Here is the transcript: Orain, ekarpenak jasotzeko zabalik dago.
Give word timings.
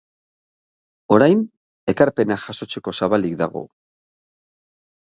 Orain, 1.17 1.43
ekarpenak 1.95 2.43
jasotzeko 2.49 2.97
zabalik 3.03 3.39
dago. 3.45 3.65